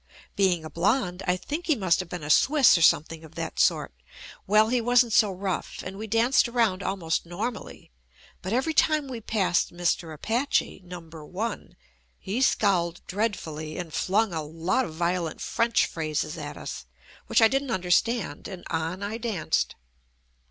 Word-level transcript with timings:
Being 0.35 0.65
a 0.65 0.69
blonde, 0.71 1.21
I 1.27 1.37
think 1.37 1.67
he 1.67 1.75
must 1.75 1.99
have 1.99 2.09
been 2.09 2.23
a 2.23 2.29
Swiss 2.31 2.75
or 2.75 2.81
something 2.81 3.23
of 3.23 3.35
that 3.35 3.59
sort. 3.59 3.93
Well, 4.47 4.69
he 4.69 4.81
wasn't 4.81 5.13
so 5.13 5.31
rough, 5.31 5.83
and 5.85 5.95
we 5.95 6.07
danced 6.07 6.47
around 6.47 6.81
almost 6.81 7.23
nor 7.23 7.51
mally, 7.51 7.91
but 8.41 8.51
every 8.51 8.73
time 8.73 9.07
we 9.07 9.21
passed 9.21 9.71
Mr. 9.71 10.11
Apache 10.11 10.81
Number 10.83 11.23
One, 11.23 11.75
he 12.17 12.41
scowled 12.41 13.05
dreadfully 13.05 13.77
and 13.77 13.93
flung 13.93 14.33
a 14.33 14.41
lot 14.41 14.85
of 14.85 14.95
violent 14.95 15.39
French 15.39 15.85
phrases 15.85 16.35
at 16.35 16.57
us, 16.57 16.87
which 17.27 17.39
I 17.39 17.47
didn't 17.47 17.69
understand 17.69 18.47
and 18.47 18.63
on 18.71 19.03
I 19.03 19.19
danced. 19.19 19.75